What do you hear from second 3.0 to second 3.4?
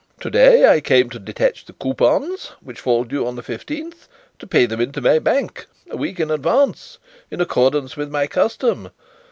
due on